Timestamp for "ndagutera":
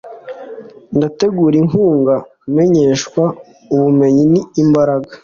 0.95-1.55